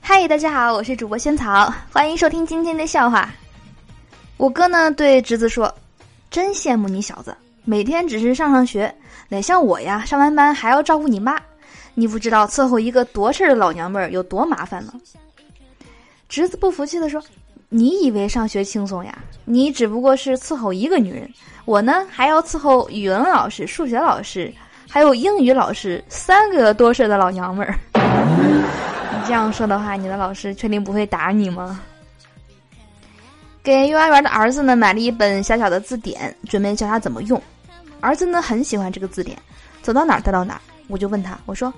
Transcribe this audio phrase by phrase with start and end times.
[0.00, 3.30] 嗨，大家好，我是主播萱草，欢迎收听今天的笑话。
[4.36, 5.72] 我哥呢对侄子说
[6.30, 8.92] ：“真羡慕你小子，每天只是上上学，
[9.28, 11.40] 哪像我呀，上完班还要照顾你妈，
[11.94, 14.94] 你不知道伺候一个多事儿的老娘们儿有多麻烦吗？”
[16.28, 17.22] 侄子不服气的说。
[17.70, 19.18] 你以为上学轻松呀？
[19.44, 21.30] 你只不过是伺候一个女人，
[21.66, 24.50] 我呢还要伺候语文老师、数学老师，
[24.90, 27.78] 还有英语老师，三个多事的老娘们儿。
[27.94, 31.80] 你这样说的话，你的老师确定不会打你吗？
[33.62, 37.40] 给幼儿园的儿子呢买了一本小小的字典，准备教他怎么用。
[38.00, 39.36] 儿子呢很喜欢这个字典，
[39.82, 40.60] 走到哪儿带到哪儿。
[40.86, 41.72] 我就问他，我说：“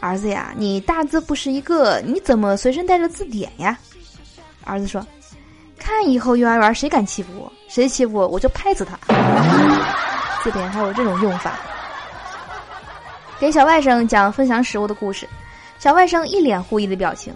[0.00, 3.78] 儿子呀，你大字不识一个，你怎么随身带着字典呀？”
[4.64, 5.06] 儿子说。
[5.78, 8.98] 看以后幼儿园谁敢欺负我，谁欺负我我就拍死他。
[10.42, 11.52] 字典还有这种用法。
[13.40, 15.28] 给小外甥讲分享食物的故事，
[15.78, 17.32] 小外甥一脸狐疑的表情。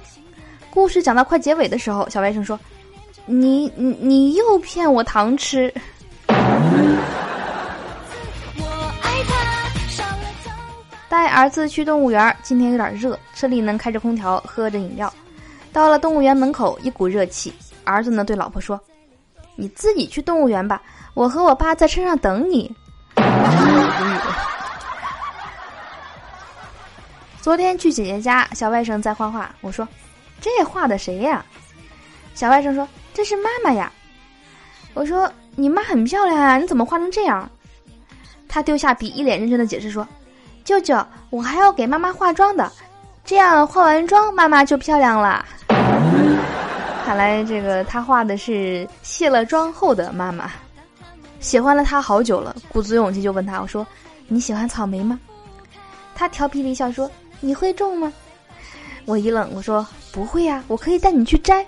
[0.68, 2.58] 故事讲到快结尾的时候，小外甥说
[3.24, 5.72] ：“你你你又骗我糖吃。”
[11.08, 15.12] 带儿子去动物园，今天有点热，车里能开着空调，喝着饮料。
[15.72, 17.52] 到了动物园门口，一股热气。
[17.84, 18.80] 儿子呢对老婆说
[19.54, 20.82] ：“你自己去动物园吧，
[21.14, 22.74] 我和我爸在车上等你。”
[27.42, 29.86] 昨天去姐姐家，小外甥在画画，我说
[30.40, 31.44] ：“这画的谁呀？”
[32.36, 33.92] 小外甥说：“这是妈妈呀。”
[34.94, 37.50] 我说：“你妈很漂亮啊，你怎么画成这样？”
[38.48, 40.06] 他丢下笔，一脸认真的解释说
[40.62, 40.96] ：“舅舅，
[41.30, 42.70] 我还要给妈妈化妆的，
[43.24, 45.44] 这样化完妆，妈妈就漂亮了。”
[47.04, 50.48] 看来这个他画的是卸了妆后的妈妈，
[51.40, 53.84] 喜欢了他好久了，鼓足勇气就问他：“我说
[54.28, 55.18] 你喜欢草莓吗？”
[56.14, 57.10] 他调皮的一笑说
[57.42, 58.10] ：“你会种吗？”
[59.04, 61.66] 我一愣，我说：“不会呀，我可以带你去摘。”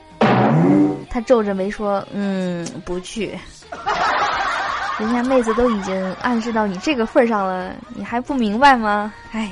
[1.10, 3.38] 他皱着眉说：“嗯，不去。
[4.98, 9.12] 人家妹子都已经暗示到你这个份儿上了，你还不明白吗？
[9.32, 9.50] 哎。”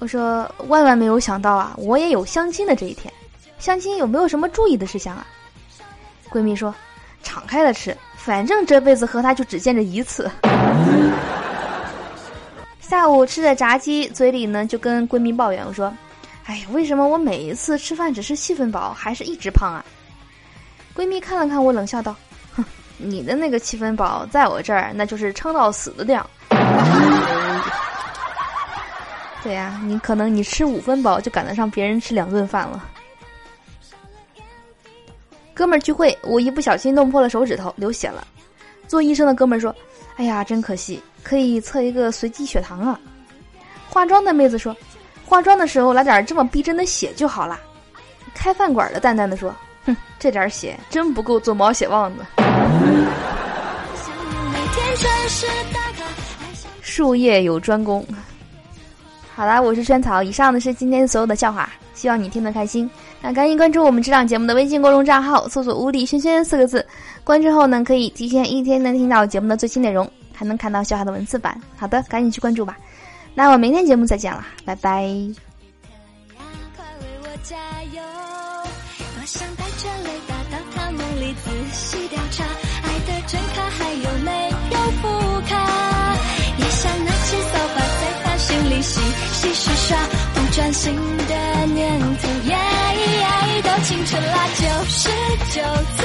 [0.00, 3.12] 我说万万没有想到啊，我也有相亲的这一天。
[3.58, 5.26] 相亲有没有什么注意的事项啊？
[6.30, 6.74] 闺蜜说
[7.22, 10.30] ：“敞开了吃，反正这辈子和他就只见这一次。
[12.80, 15.92] ”下午吃着炸鸡，嘴里呢就跟闺蜜抱怨我说
[16.46, 19.84] ：“哎呀，为什么我每一次吃饭只是七分饱，还是一直胖啊？”
[20.94, 22.14] 闺蜜看了看我，冷笑道
[22.54, 22.64] ：“哼，
[22.98, 26.28] 你的那个七分饱，在我这儿那就是撑到死的量。”
[29.42, 32.84] 对呀，你可能你吃五分饱就赶得上别人吃两顿饭了。
[35.60, 38.26] 哥们儿聚会，我一不小心弄破了手指头，流血了。
[38.88, 39.76] 做医生的哥们儿说
[40.16, 42.98] ：“哎呀，真可惜，可以测一个随机血糖啊。”
[43.90, 44.74] 化妆的妹子说
[45.26, 47.60] ：“化妆的时候来点这么逼真的血就好啦。”
[48.34, 49.54] 开饭馆的淡淡的说
[49.84, 52.24] ：“哼，这点血真不够做毛血旺的。”
[56.80, 58.02] 术业有专攻。
[59.36, 60.22] 好啦，我是萱草。
[60.22, 62.90] 以上的是今天所有的笑话，希望你听得开心。
[63.22, 66.84] 那赶紧关注我们这档节目的微信公众账号，搜索“无敌轩轩”四个字。
[67.22, 71.60] 关注后呢，可以提前一天能听到节目的最新内容，还能看到笑话的文字版。
[71.76, 72.78] 好的，赶紧去关注吧。
[73.34, 75.06] 那我明天节目再见了，拜拜。
[88.40, 89.00] 心里洗
[89.52, 89.98] 洗刷，
[90.34, 90.96] 不专心
[94.10, 95.08] 春来九十
[95.52, 95.99] 九